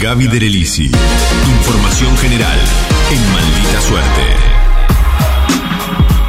Gaby 0.00 0.26
Derelisi. 0.26 0.84
Información 0.84 2.16
general 2.18 2.58
en 3.10 3.32
Maldita 3.32 3.80
Suerte. 3.80 4.56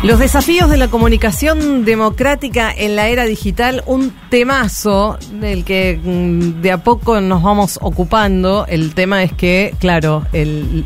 Los 0.04 0.20
desafíos 0.20 0.70
de 0.70 0.78
la 0.78 0.88
comunicación 0.88 1.84
democrática 1.84 2.72
en 2.72 2.96
la 2.96 3.10
era 3.10 3.26
digital, 3.26 3.84
un 3.88 4.14
temazo 4.30 5.18
del 5.34 5.66
que 5.66 6.00
mm, 6.02 6.62
de 6.62 6.72
a 6.72 6.78
poco 6.84 7.20
nos 7.20 7.44
vamos 7.44 7.78
ocupando. 7.82 8.66
El 8.68 8.94
tema 8.94 9.24
es 9.24 9.34
que, 9.34 9.76
claro, 9.80 10.26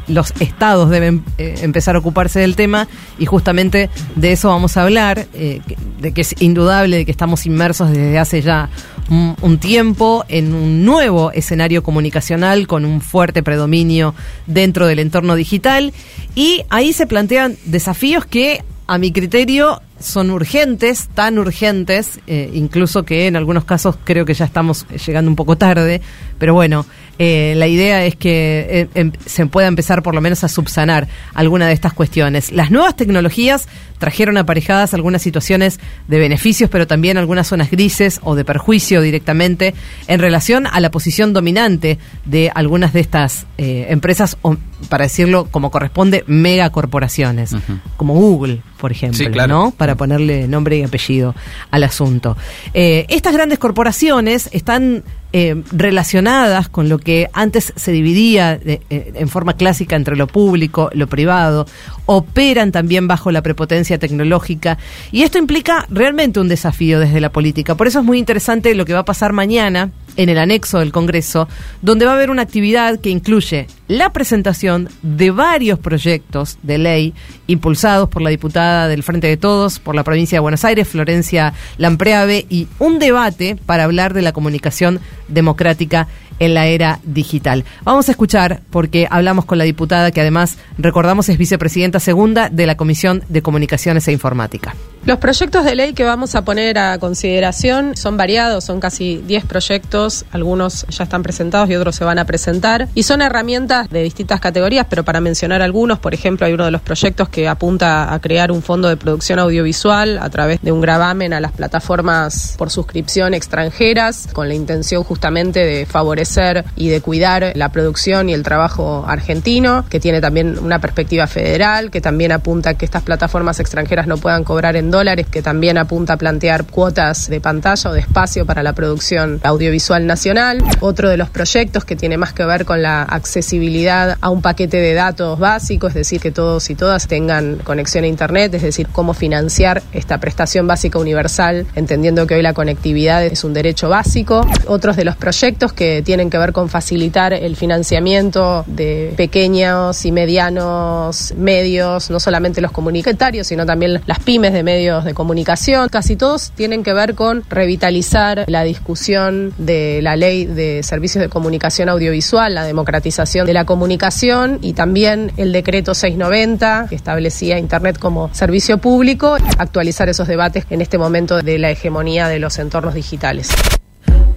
los 0.07 0.33
estados 0.39 0.89
deben 0.89 1.23
eh, 1.37 1.55
empezar 1.61 1.95
a 1.95 1.99
ocuparse 1.99 2.39
del 2.39 2.55
tema 2.55 2.87
y 3.19 3.27
justamente 3.27 3.91
de 4.15 4.31
eso 4.31 4.47
vamos 4.47 4.77
a 4.77 4.83
hablar, 4.83 5.27
eh, 5.33 5.61
de 5.99 6.13
que 6.13 6.21
es 6.21 6.33
indudable 6.41 6.97
de 6.97 7.05
que 7.05 7.11
estamos 7.11 7.45
inmersos 7.45 7.91
desde 7.91 8.17
hace 8.17 8.41
ya 8.41 8.69
un, 9.09 9.35
un 9.41 9.57
tiempo 9.57 10.25
en 10.27 10.53
un 10.53 10.85
nuevo 10.85 11.31
escenario 11.31 11.83
comunicacional 11.83 12.67
con 12.67 12.85
un 12.85 13.01
fuerte 13.01 13.43
predominio 13.43 14.13
dentro 14.47 14.87
del 14.87 14.99
entorno 14.99 15.35
digital. 15.35 15.93
Y 16.35 16.63
ahí 16.69 16.93
se 16.93 17.07
plantean 17.07 17.57
desafíos 17.65 18.25
que 18.25 18.63
a 18.87 18.97
mi 18.97 19.11
criterio 19.11 19.81
son 20.01 20.31
urgentes, 20.31 21.09
tan 21.13 21.37
urgentes, 21.39 22.19
eh, 22.27 22.49
incluso 22.53 23.03
que 23.03 23.27
en 23.27 23.35
algunos 23.35 23.63
casos 23.65 23.95
creo 24.03 24.25
que 24.25 24.33
ya 24.33 24.45
estamos 24.45 24.85
llegando 25.05 25.29
un 25.29 25.35
poco 25.35 25.57
tarde, 25.57 26.01
pero 26.37 26.53
bueno, 26.53 26.85
eh, 27.19 27.53
la 27.55 27.67
idea 27.67 28.03
es 28.05 28.15
que 28.15 28.65
eh, 28.69 28.87
em- 28.95 29.11
se 29.25 29.45
pueda 29.45 29.67
empezar 29.67 30.01
por 30.01 30.15
lo 30.15 30.21
menos 30.21 30.43
a 30.43 30.47
subsanar 30.47 31.07
alguna 31.33 31.67
de 31.67 31.73
estas 31.73 31.93
cuestiones. 31.93 32.51
Las 32.51 32.71
nuevas 32.71 32.95
tecnologías 32.95 33.67
trajeron 33.99 34.37
aparejadas 34.37 34.93
algunas 34.93 35.21
situaciones 35.21 35.79
de 36.07 36.17
beneficios, 36.17 36.69
pero 36.69 36.87
también 36.87 37.17
algunas 37.17 37.47
zonas 37.47 37.69
grises 37.69 38.19
o 38.23 38.35
de 38.35 38.43
perjuicio 38.43 39.01
directamente 39.01 39.75
en 40.07 40.19
relación 40.19 40.65
a 40.65 40.79
la 40.79 40.89
posición 40.89 41.33
dominante 41.33 41.99
de 42.25 42.51
algunas 42.55 42.93
de 42.93 43.01
estas 43.01 43.45
empresas, 43.57 44.37
o, 44.41 44.57
para 44.89 45.03
decirlo 45.05 45.47
como 45.51 45.71
corresponde, 45.71 46.23
megacorporaciones, 46.27 47.55
como 47.97 48.13
Google, 48.13 48.61
por 48.77 48.91
ejemplo, 48.91 49.17
Sí, 49.17 49.27
claro. 49.27 49.53
¿no? 49.53 49.71
Para 49.71 49.95
ponerle 49.95 50.47
nombre 50.47 50.77
y 50.77 50.83
apellido 50.83 51.35
al 51.69 51.83
asunto. 51.83 52.37
Eh, 52.73 53.05
estas 53.09 53.33
grandes 53.33 53.59
corporaciones 53.59 54.49
están 54.51 55.03
eh, 55.33 55.63
relacionadas 55.71 56.67
con 56.67 56.89
lo 56.89 56.97
que 56.99 57.29
antes 57.31 57.71
se 57.77 57.91
dividía 57.93 58.57
de- 58.57 58.81
eh, 58.89 59.13
en 59.15 59.29
forma 59.29 59.53
clásica 59.53 59.95
entre 59.95 60.17
lo 60.17 60.27
público, 60.27 60.89
lo 60.93 61.07
privado, 61.07 61.65
operan 62.05 62.73
también 62.73 63.07
bajo 63.07 63.31
la 63.31 63.41
prepotencia 63.41 63.97
tecnológica 63.97 64.77
y 65.11 65.21
esto 65.23 65.37
implica 65.37 65.85
realmente 65.89 66.41
un 66.41 66.49
desafío 66.49 66.99
desde 66.99 67.21
la 67.21 67.29
política. 67.31 67.75
Por 67.75 67.87
eso 67.87 67.99
es 67.99 68.05
muy 68.05 68.17
interesante 68.19 68.75
lo 68.75 68.83
que 68.83 68.91
va 68.93 68.99
a 68.99 69.05
pasar 69.05 69.31
mañana 69.31 69.91
en 70.15 70.29
el 70.29 70.37
anexo 70.37 70.79
del 70.79 70.91
Congreso, 70.91 71.47
donde 71.81 72.05
va 72.05 72.11
a 72.11 72.15
haber 72.15 72.29
una 72.29 72.41
actividad 72.41 72.99
que 72.99 73.09
incluye 73.09 73.67
la 73.87 74.13
presentación 74.13 74.89
de 75.01 75.31
varios 75.31 75.79
proyectos 75.79 76.57
de 76.63 76.77
ley 76.77 77.13
impulsados 77.47 78.09
por 78.09 78.21
la 78.21 78.29
diputada 78.29 78.87
del 78.87 79.03
Frente 79.03 79.27
de 79.27 79.37
Todos 79.37 79.79
por 79.79 79.95
la 79.95 80.03
provincia 80.03 80.37
de 80.37 80.41
Buenos 80.41 80.63
Aires, 80.63 80.87
Florencia 80.87 81.53
Lampreave, 81.77 82.45
y 82.49 82.67
un 82.79 82.99
debate 82.99 83.57
para 83.65 83.83
hablar 83.83 84.13
de 84.13 84.21
la 84.21 84.31
comunicación 84.31 84.99
democrática 85.27 86.07
en 86.39 86.55
la 86.55 86.65
era 86.67 86.99
digital. 87.03 87.65
Vamos 87.83 88.07
a 88.09 88.11
escuchar, 88.11 88.61
porque 88.71 89.07
hablamos 89.09 89.45
con 89.45 89.59
la 89.59 89.63
diputada 89.63 90.11
que 90.11 90.21
además, 90.21 90.57
recordamos, 90.77 91.29
es 91.29 91.37
vicepresidenta 91.37 91.99
segunda 91.99 92.49
de 92.49 92.65
la 92.65 92.75
Comisión 92.75 93.23
de 93.29 93.43
Comunicaciones 93.43 94.07
e 94.07 94.11
Informática. 94.11 94.75
Los 95.03 95.17
proyectos 95.17 95.65
de 95.65 95.73
ley 95.73 95.93
que 95.93 96.03
vamos 96.03 96.35
a 96.35 96.43
poner 96.43 96.77
a 96.77 96.99
consideración 96.99 97.97
son 97.97 98.17
variados, 98.17 98.63
son 98.63 98.79
casi 98.79 99.17
10 99.17 99.45
proyectos, 99.45 100.25
algunos 100.31 100.85
ya 100.89 101.05
están 101.05 101.23
presentados 101.23 101.71
y 101.71 101.75
otros 101.75 101.95
se 101.95 102.03
van 102.03 102.19
a 102.19 102.25
presentar, 102.25 102.87
y 102.93 103.01
son 103.01 103.23
herramientas 103.23 103.89
de 103.89 104.03
distintas 104.03 104.39
categorías, 104.39 104.85
pero 104.87 105.03
para 105.03 105.19
mencionar 105.19 105.63
algunos, 105.63 105.97
por 105.97 106.13
ejemplo, 106.13 106.45
hay 106.45 106.53
uno 106.53 106.65
de 106.65 106.71
los 106.71 106.83
proyectos 106.83 107.29
que 107.29 107.47
apunta 107.47 108.13
a 108.13 108.19
crear 108.19 108.51
un 108.51 108.61
fondo 108.61 108.89
de 108.89 108.95
producción 108.95 109.39
audiovisual 109.39 110.19
a 110.19 110.29
través 110.29 110.61
de 110.61 110.71
un 110.71 110.81
gravamen 110.81 111.33
a 111.33 111.39
las 111.39 111.51
plataformas 111.51 112.53
por 112.59 112.69
suscripción 112.69 113.33
extranjeras, 113.33 114.27
con 114.31 114.47
la 114.47 114.53
intención 114.53 115.03
justamente 115.03 115.65
de 115.65 115.87
favorecer 115.87 116.63
y 116.75 116.89
de 116.89 117.01
cuidar 117.01 117.53
la 117.55 117.69
producción 117.69 118.29
y 118.29 118.33
el 118.33 118.43
trabajo 118.43 119.03
argentino, 119.07 119.83
que 119.89 119.99
tiene 119.99 120.21
también 120.21 120.59
una 120.59 120.77
perspectiva 120.77 121.25
federal, 121.25 121.89
que 121.89 122.01
también 122.01 122.31
apunta 122.31 122.69
a 122.69 122.73
que 122.75 122.85
estas 122.85 123.01
plataformas 123.01 123.59
extranjeras 123.59 124.05
no 124.05 124.17
puedan 124.17 124.43
cobrar 124.43 124.75
en 124.75 124.90
dólares, 124.91 125.27
que 125.29 125.41
también 125.41 125.77
apunta 125.77 126.13
a 126.13 126.17
plantear 126.17 126.65
cuotas 126.65 127.29
de 127.29 127.41
pantalla 127.41 127.89
o 127.89 127.93
de 127.93 128.01
espacio 128.01 128.45
para 128.45 128.63
la 128.63 128.73
producción 128.73 129.39
audiovisual 129.43 130.05
nacional. 130.05 130.63
Otro 130.79 131.09
de 131.09 131.17
los 131.17 131.29
proyectos 131.29 131.85
que 131.85 131.95
tiene 131.95 132.17
más 132.17 132.33
que 132.33 132.45
ver 132.45 132.65
con 132.65 132.81
la 132.81 133.03
accesibilidad 133.03 134.17
a 134.21 134.29
un 134.29 134.41
paquete 134.41 134.77
de 134.77 134.93
datos 134.93 135.39
básico, 135.39 135.87
es 135.87 135.93
decir, 135.93 136.19
que 136.19 136.31
todos 136.31 136.69
y 136.69 136.75
todas 136.75 137.07
tengan 137.07 137.57
conexión 137.57 138.03
a 138.03 138.07
Internet, 138.07 138.53
es 138.53 138.61
decir, 138.61 138.87
cómo 138.91 139.13
financiar 139.13 139.81
esta 139.93 140.19
prestación 140.19 140.67
básica 140.67 140.99
universal, 140.99 141.65
entendiendo 141.75 142.27
que 142.27 142.35
hoy 142.35 142.41
la 142.41 142.53
conectividad 142.53 143.23
es 143.23 143.43
un 143.43 143.53
derecho 143.53 143.89
básico. 143.89 144.45
Otros 144.67 144.95
de 144.95 145.05
los 145.05 145.15
proyectos 145.15 145.73
que 145.73 146.01
tienen 146.01 146.29
que 146.29 146.37
ver 146.37 146.51
con 146.51 146.69
facilitar 146.69 147.33
el 147.33 147.55
financiamiento 147.55 148.63
de 148.67 149.13
pequeños 149.15 150.05
y 150.05 150.11
medianos 150.11 151.33
medios, 151.37 152.09
no 152.09 152.19
solamente 152.19 152.61
los 152.61 152.71
comunitarios, 152.71 153.47
sino 153.47 153.65
también 153.65 154.01
las 154.05 154.19
pymes 154.19 154.53
de 154.53 154.63
medios 154.63 154.80
de 154.81 155.13
comunicación. 155.13 155.89
Casi 155.89 156.15
todos 156.15 156.51
tienen 156.51 156.83
que 156.83 156.93
ver 156.93 157.13
con 157.13 157.43
revitalizar 157.49 158.45
la 158.47 158.63
discusión 158.63 159.53
de 159.59 159.99
la 160.01 160.15
ley 160.15 160.45
de 160.45 160.81
servicios 160.81 161.21
de 161.21 161.29
comunicación 161.29 161.87
audiovisual, 161.87 162.55
la 162.55 162.63
democratización 162.63 163.45
de 163.45 163.53
la 163.53 163.65
comunicación 163.65 164.57
y 164.61 164.73
también 164.73 165.31
el 165.37 165.51
decreto 165.51 165.93
690 165.93 166.87
que 166.89 166.95
establecía 166.95 167.59
Internet 167.59 167.99
como 167.99 168.33
servicio 168.33 168.79
público, 168.79 169.37
actualizar 169.59 170.09
esos 170.09 170.27
debates 170.27 170.65
en 170.71 170.81
este 170.81 170.97
momento 170.97 171.41
de 171.41 171.59
la 171.59 171.69
hegemonía 171.69 172.27
de 172.27 172.39
los 172.39 172.57
entornos 172.57 172.95
digitales. 172.95 173.49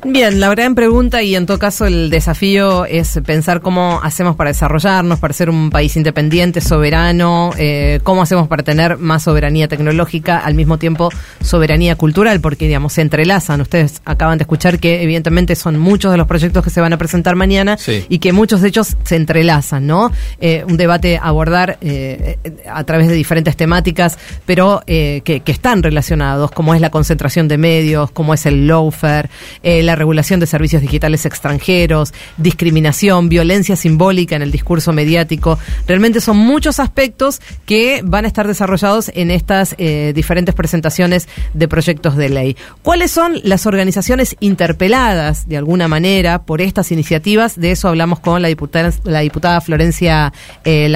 Bien, 0.07 0.39
la 0.39 0.51
gran 0.51 0.75
pregunta 0.75 1.23
y 1.23 1.35
en 1.35 1.47
todo 1.47 1.59
caso 1.59 1.87
el 1.87 2.11
desafío 2.11 2.85
es 2.85 3.19
pensar 3.25 3.63
cómo 3.63 4.01
hacemos 4.03 4.37
para 4.37 4.51
desarrollarnos, 4.51 5.19
para 5.19 5.33
ser 5.33 5.49
un 5.49 5.71
país 5.71 5.97
independiente, 5.97 6.61
soberano, 6.61 7.53
eh, 7.57 8.01
cómo 8.03 8.21
hacemos 8.21 8.47
para 8.47 8.63
tener 8.63 8.99
más 8.99 9.23
soberanía 9.23 9.67
tecnológica, 9.67 10.39
al 10.39 10.55
mismo 10.55 10.77
tiempo 10.77 11.09
soberanía 11.43 11.97
cultural, 11.97 12.41
porque 12.41 12.67
digamos 12.67 12.93
se 12.93 13.01
entrelazan. 13.01 13.63
Ustedes 13.63 14.03
acaban 14.05 14.37
de 14.37 14.43
escuchar 14.43 14.79
que 14.79 15.03
evidentemente 15.03 15.57
son 15.57 15.79
muchos 15.79 16.13
de 16.13 16.19
los 16.19 16.27
proyectos 16.27 16.63
que 16.63 16.69
se 16.71 16.83
van 16.83 16.93
a 16.93 16.99
presentar 16.99 17.35
mañana 17.35 17.79
Sí. 17.79 18.05
y 18.11 18.19
que 18.19 18.35
muchos 18.35 18.61
de 18.61 18.69
ellos 18.69 18.97
se 19.05 19.17
entrelazan, 19.17 19.87
¿no? 19.87 20.13
Eh, 20.39 20.65
un 20.69 20.77
debate 20.77 21.17
a 21.17 21.23
abordar 21.29 21.79
eh, 21.81 22.37
a 22.71 22.85
través 22.85 23.09
de 23.09 23.15
diferentes 23.15 23.57
temáticas, 23.57 24.19
pero 24.45 24.83
eh, 24.87 25.23
que, 25.25 25.41
que 25.41 25.53
están 25.53 25.83
relacionados, 25.83 26.51
como 26.51 26.75
es 26.75 26.83
la 26.83 26.91
concentración 26.91 27.49
de 27.49 27.57
medios, 27.57 28.11
como 28.11 28.35
es 28.35 28.45
el 28.45 28.67
lawfare, 28.67 29.31
eh, 29.63 29.83
la 29.95 29.99
regulación 29.99 30.41
de 30.41 30.47
servicios 30.47 30.83
digitales 30.83 31.25
extranjeros, 31.25 32.13
discriminación, 32.37 33.29
violencia 33.29 33.77
simbólica 33.77 34.35
en 34.35 34.43
el 34.43 34.51
discurso 34.51 34.93
mediático. 34.93 35.59
Realmente 35.87 36.21
son 36.21 36.37
muchos 36.37 36.81
aspectos 36.81 37.41
que 37.65 38.01
van 38.05 38.25
a 38.25 38.29
estar 38.29 38.49
desarrollados 38.49 39.11
en 39.15 39.31
estas 39.31 39.77
eh, 39.79 40.13
diferentes 40.15 40.55
presentaciones 40.55 41.29
de 41.53 41.69
proyectos 41.69 42.17
de 42.17 42.29
ley. 42.29 42.57
¿Cuáles 42.83 43.13
son 43.13 43.41
las 43.45 43.67
organizaciones 43.67 44.37
interpeladas 44.41 45.49
de 45.49 45.59
alguna 45.59 45.87
manera 45.87 46.43
por 46.43 46.61
estas 46.61 46.91
iniciativas? 46.91 47.59
De 47.59 47.71
eso 47.71 47.89
hablamos 47.89 48.19
con 48.19 48.43
la 48.43 48.49
diputada, 48.49 48.93
la 49.05 49.21
diputada 49.21 49.61
Florencia 49.61 50.33
eh. 50.65 50.89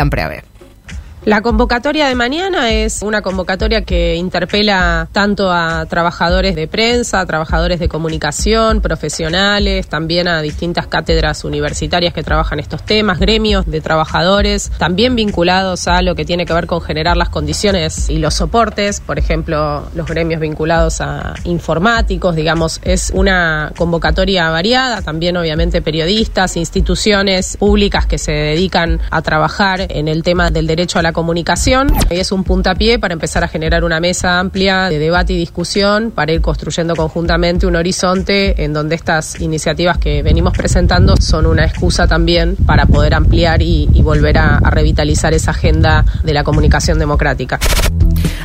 La 1.25 1.43
convocatoria 1.43 2.07
de 2.07 2.15
mañana 2.15 2.71
es 2.71 3.03
una 3.03 3.23
convocatoria 3.23 3.83
que 3.83 4.15
interpela 4.15 5.09
tanto 5.13 5.51
a 5.53 5.85
trabajadores 5.87 6.55
de 6.55 6.69
prensa, 6.69 7.21
a 7.21 7.27
trabajadores 7.27 7.81
de 7.81 7.89
comunicación, 7.89 8.81
profesionales, 8.81 9.89
también 9.89 10.29
a 10.29 10.41
distintas 10.41 10.87
cátedras 10.87 11.45
universitarias 11.45 12.15
que 12.15 12.23
trabajan 12.23 12.61
estos 12.61 12.83
temas, 12.83 13.19
gremios 13.19 13.67
de 13.67 13.81
trabajadores, 13.81 14.71
también 14.79 15.17
vinculados 15.17 15.89
a 15.89 16.03
lo 16.03 16.15
que 16.15 16.25
tiene 16.25 16.47
que 16.47 16.55
ver 16.55 16.67
con 16.67 16.81
generar 16.81 17.17
las 17.17 17.29
condiciones 17.29 18.09
y 18.09 18.19
los 18.19 18.35
soportes, 18.35 19.01
por 19.01 19.19
ejemplo, 19.19 19.89
los 19.95 20.07
gremios 20.07 20.41
vinculados 20.41 21.01
a 21.01 21.35
informáticos, 21.45 22.37
digamos, 22.37 22.81
es 22.85 23.11
una 23.13 23.73
convocatoria 23.77 24.49
variada, 24.51 25.03
también 25.03 25.37
obviamente 25.37 25.83
periodistas, 25.83 26.57
instituciones 26.57 27.57
públicas 27.57 28.07
que 28.07 28.19
se 28.19 28.33
dedican 28.33 29.01
a 29.11 29.21
trabajar 29.21 29.87
en 29.91 30.09
el 30.09 30.23
tema 30.23 30.51
del 30.51 30.67
derecho 30.67 30.99
a 30.99 31.03
la 31.03 31.13
comunicación. 31.19 31.89
Y 32.11 32.21
es 32.21 32.31
un 32.31 32.45
puntapié 32.45 33.01
para 33.01 33.13
empezar 33.13 33.43
a 33.43 33.49
generar 33.49 33.83
una 33.83 33.99
mesa 33.99 34.39
amplia 34.39 34.89
de 34.89 35.01
debate 35.01 35.33
y 35.33 35.37
discusión 35.37 36.13
para 36.13 36.31
ir 36.31 36.41
construyendo 36.41 36.95
conjuntamente 36.95 37.67
un 37.67 37.75
horizonte 37.75 38.63
en 38.63 38.73
donde 38.73 38.95
estas 38.95 39.41
iniciativas 39.41 39.99
que 39.99 40.23
venimos 40.23 40.53
presentando 40.57 41.17
son 41.17 41.47
una 41.47 41.65
excusa 41.65 42.07
también 42.07 42.55
para 42.55 42.87
poder 42.87 43.15
ampliar 43.15 43.63
y, 43.63 43.89
volver 44.09 44.39
a 44.39 44.61
revitalizar 44.71 45.35
esa 45.35 45.51
agenda 45.51 46.05
de 46.23 46.33
la 46.33 46.45
comunicación 46.45 46.99
democrática. 46.99 47.59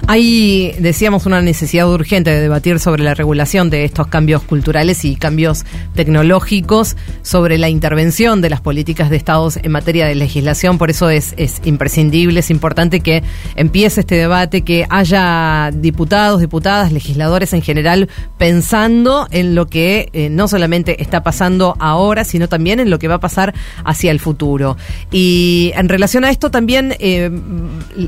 Hay, 0.07 0.75
decíamos, 0.79 1.25
una 1.25 1.41
necesidad 1.41 1.89
urgente 1.89 2.29
de 2.29 2.41
debatir 2.41 2.79
sobre 2.79 3.03
la 3.03 3.13
regulación 3.13 3.69
de 3.69 3.85
estos 3.85 4.07
cambios 4.07 4.43
culturales 4.43 5.05
y 5.05 5.15
cambios 5.15 5.65
tecnológicos, 5.95 6.97
sobre 7.21 7.57
la 7.57 7.69
intervención 7.69 8.41
de 8.41 8.49
las 8.49 8.59
políticas 8.59 9.09
de 9.09 9.15
Estados 9.15 9.57
en 9.57 9.71
materia 9.71 10.05
de 10.05 10.15
legislación. 10.15 10.77
Por 10.77 10.89
eso 10.89 11.09
es, 11.09 11.33
es 11.37 11.61
imprescindible, 11.63 12.41
es 12.41 12.49
importante 12.49 12.99
que 12.99 13.23
empiece 13.55 14.01
este 14.01 14.15
debate, 14.15 14.63
que 14.63 14.85
haya 14.89 15.71
diputados, 15.73 16.41
diputadas, 16.41 16.91
legisladores 16.91 17.53
en 17.53 17.61
general 17.61 18.09
pensando 18.37 19.27
en 19.31 19.55
lo 19.55 19.67
que 19.67 20.09
eh, 20.13 20.29
no 20.29 20.47
solamente 20.47 21.01
está 21.01 21.23
pasando 21.23 21.75
ahora, 21.79 22.23
sino 22.23 22.49
también 22.49 22.79
en 22.79 22.89
lo 22.89 22.99
que 22.99 23.07
va 23.07 23.15
a 23.15 23.19
pasar 23.19 23.53
hacia 23.85 24.11
el 24.11 24.19
futuro. 24.19 24.77
Y 25.11 25.71
en 25.75 25.89
relación 25.89 26.25
a 26.25 26.29
esto 26.29 26.51
también 26.51 26.95
eh, 26.99 27.31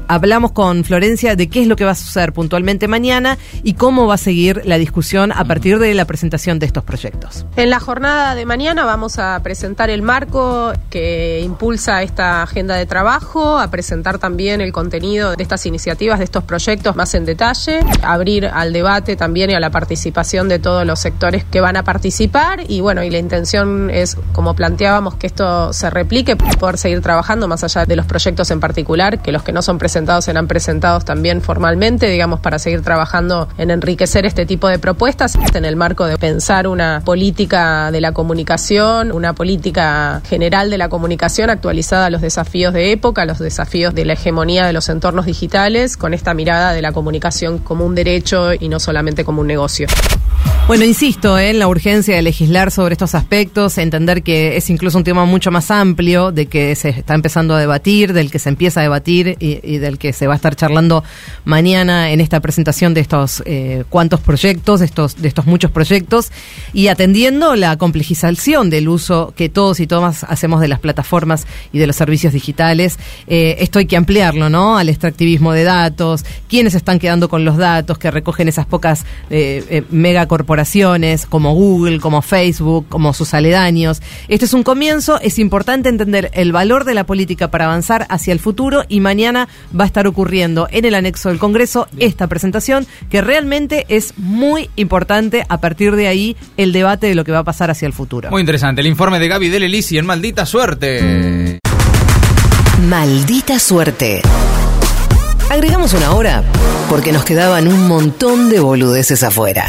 hablamos 0.07 0.51
con 0.51 0.83
Florencia 0.83 1.35
de 1.35 1.47
qué 1.55 1.61
es 1.61 1.67
lo 1.69 1.77
que 1.77 1.85
va 1.85 1.91
a 1.91 1.95
suceder 1.95 2.33
puntualmente 2.33 2.89
mañana 2.89 3.37
y 3.63 3.75
cómo 3.75 4.07
va 4.07 4.15
a 4.15 4.17
seguir 4.17 4.63
la 4.65 4.77
discusión 4.77 5.31
a 5.31 5.45
partir 5.45 5.79
de 5.79 5.93
la 5.93 6.03
presentación 6.03 6.59
de 6.59 6.65
estos 6.65 6.83
proyectos. 6.83 7.45
En 7.55 7.69
la 7.69 7.79
jornada 7.79 8.35
de 8.35 8.45
mañana 8.45 8.83
vamos 8.83 9.19
a 9.19 9.39
presentar 9.41 9.89
el 9.89 10.01
marco 10.01 10.73
que 10.89 11.39
impulsa 11.45 12.03
esta 12.03 12.43
agenda 12.43 12.75
de 12.75 12.85
trabajo, 12.85 13.57
a 13.57 13.71
presentar 13.71 14.19
también 14.19 14.59
el 14.59 14.73
contenido 14.73 15.37
de 15.37 15.43
estas 15.43 15.65
iniciativas, 15.65 16.19
de 16.19 16.25
estos 16.25 16.43
proyectos 16.43 16.97
más 16.97 17.13
en 17.13 17.23
detalle, 17.23 17.79
abrir 18.01 18.47
al 18.47 18.73
debate 18.73 19.15
también 19.15 19.49
y 19.49 19.53
a 19.53 19.61
la 19.61 19.69
participación 19.69 20.49
de 20.49 20.59
todos 20.59 20.85
los 20.85 20.99
sectores 20.99 21.45
que 21.45 21.61
van 21.61 21.77
a 21.77 21.85
participar 21.85 22.69
y 22.69 22.81
bueno, 22.81 23.01
y 23.01 23.09
la 23.09 23.17
intención 23.19 23.89
es, 23.91 24.17
como 24.33 24.57
planteábamos, 24.57 25.15
que 25.15 25.27
esto 25.27 25.71
se 25.71 25.89
replique, 25.89 26.35
poder 26.35 26.77
seguir 26.77 26.99
trabajando 26.99 27.47
más 27.47 27.63
allá 27.63 27.85
de 27.85 27.95
los 27.95 28.05
proyectos 28.05 28.51
en 28.51 28.59
particular, 28.59 29.21
que 29.21 29.31
los 29.31 29.41
que 29.41 29.53
no 29.53 29.61
son 29.61 29.77
presentados 29.77 30.25
serán 30.25 30.49
presentados 30.49 31.05
también 31.05 31.44
formalmente 31.45 32.09
digamos, 32.09 32.39
para 32.39 32.59
seguir 32.59 32.81
trabajando 32.81 33.47
en 33.57 33.69
enriquecer 33.71 34.25
este 34.25 34.45
tipo 34.45 34.67
de 34.67 34.79
propuestas 34.79 35.35
en 35.53 35.65
el 35.65 35.75
marco 35.75 36.05
de 36.05 36.17
pensar 36.17 36.67
una 36.67 37.01
política 37.05 37.91
de 37.91 38.01
la 38.01 38.11
comunicación, 38.11 39.11
una 39.11 39.33
política 39.33 40.21
general 40.27 40.69
de 40.69 40.77
la 40.77 40.89
comunicación 40.89 41.49
actualizada 41.49 42.07
a 42.07 42.09
los 42.09 42.21
desafíos 42.21 42.73
de 42.73 42.91
época, 42.91 43.25
los 43.25 43.39
desafíos 43.39 43.93
de 43.93 44.05
la 44.05 44.13
hegemonía 44.13 44.65
de 44.65 44.73
los 44.73 44.89
entornos 44.89 45.25
digitales, 45.25 45.97
con 45.97 46.13
esta 46.13 46.33
mirada 46.33 46.73
de 46.73 46.81
la 46.81 46.91
comunicación 46.91 47.59
como 47.59 47.85
un 47.85 47.95
derecho 47.95 48.53
y 48.53 48.67
no 48.67 48.79
solamente 48.79 49.23
como 49.23 49.41
un 49.41 49.47
negocio. 49.47 49.87
Bueno, 50.67 50.83
insisto 50.83 51.37
¿eh? 51.37 51.51
en 51.51 51.59
la 51.59 51.67
urgencia 51.67 52.15
de 52.15 52.23
legislar 52.23 52.71
sobre 52.71 52.93
estos 52.93 53.13
aspectos, 53.13 53.77
entender 53.77 54.23
que 54.23 54.57
es 54.57 54.67
incluso 54.71 54.97
un 54.97 55.03
tema 55.03 55.23
mucho 55.25 55.51
más 55.51 55.69
amplio, 55.69 56.31
de 56.31 56.47
que 56.47 56.73
se 56.73 56.89
está 56.89 57.13
empezando 57.13 57.53
a 57.53 57.59
debatir, 57.59 58.13
del 58.13 58.31
que 58.31 58.39
se 58.39 58.49
empieza 58.49 58.79
a 58.79 58.83
debatir 58.83 59.37
y, 59.39 59.77
del 59.77 59.99
que 59.99 60.11
se 60.11 60.25
va 60.25 60.33
a 60.33 60.35
estar 60.37 60.55
charlando 60.55 61.03
mañana 61.43 62.09
en 62.09 62.19
esta 62.19 62.39
presentación 62.39 62.95
de 62.95 63.01
estos 63.01 63.43
eh, 63.45 63.83
cuantos 63.89 64.21
proyectos, 64.21 64.79
de 64.79 64.87
estos, 64.87 65.21
de 65.21 65.27
estos 65.27 65.45
muchos 65.45 65.69
proyectos, 65.69 66.31
y 66.73 66.87
atendiendo 66.87 67.55
la 67.55 67.77
complejización 67.77 68.71
del 68.71 68.89
uso 68.89 69.35
que 69.37 69.49
todos 69.49 69.79
y 69.79 69.85
todas 69.85 70.23
hacemos 70.23 70.61
de 70.61 70.67
las 70.67 70.79
plataformas 70.79 71.45
y 71.73 71.77
de 71.77 71.85
los 71.85 71.95
servicios 71.95 72.33
digitales. 72.33 72.97
Eh, 73.27 73.57
esto 73.59 73.77
hay 73.77 73.85
que 73.85 73.97
ampliarlo, 73.97 74.49
¿no? 74.49 74.79
Al 74.79 74.89
extractivismo 74.89 75.53
de 75.53 75.63
datos, 75.63 76.25
quiénes 76.49 76.73
están 76.73 76.97
quedando 76.97 77.29
con 77.29 77.45
los 77.45 77.55
datos 77.55 77.99
que 77.99 78.09
recogen 78.09 78.47
esas 78.47 78.65
pocas 78.65 79.05
mega 79.91 80.27
corporaciones 80.55 81.25
como 81.25 81.53
Google, 81.53 81.99
como 81.99 82.21
Facebook, 82.21 82.85
como 82.87 83.13
sus 83.13 83.33
aledaños. 83.33 84.01
Este 84.29 84.45
es 84.45 84.53
un 84.53 84.63
comienzo, 84.63 85.19
es 85.19 85.37
importante 85.37 85.89
entender 85.89 86.31
el 86.33 86.53
valor 86.53 86.85
de 86.85 86.93
la 86.93 87.03
política 87.03 87.51
para 87.51 87.65
avanzar 87.65 88.07
hacia 88.09 88.31
el 88.31 88.39
futuro 88.39 88.85
y 88.87 89.01
mañana 89.01 89.49
va 89.77 89.83
a 89.83 89.87
estar 89.87 90.07
ocurriendo 90.07 90.69
en 90.71 90.85
el 90.85 90.95
anexo 90.95 91.27
del 91.27 91.39
Congreso 91.39 91.89
esta 91.99 92.27
presentación 92.27 92.87
que 93.09 93.19
realmente 93.19 93.85
es 93.89 94.13
muy 94.17 94.69
importante 94.77 95.43
a 95.49 95.59
partir 95.59 95.97
de 95.97 96.07
ahí 96.07 96.37
el 96.55 96.71
debate 96.71 97.07
de 97.07 97.15
lo 97.15 97.25
que 97.25 97.33
va 97.33 97.39
a 97.39 97.43
pasar 97.43 97.69
hacia 97.69 97.87
el 97.87 97.93
futuro. 97.93 98.29
Muy 98.31 98.39
interesante, 98.39 98.79
el 98.79 98.87
informe 98.87 99.19
de 99.19 99.27
Gaby 99.27 99.49
Delelisi 99.49 99.97
en 99.97 100.05
Maldita 100.05 100.45
Suerte. 100.45 101.59
Maldita 102.87 103.59
Suerte. 103.59 104.21
Agregamos 105.49 105.93
una 105.93 106.13
hora 106.13 106.43
porque 106.89 107.11
nos 107.11 107.25
quedaban 107.25 107.67
un 107.67 107.89
montón 107.89 108.49
de 108.49 108.61
boludeces 108.61 109.21
afuera. 109.21 109.67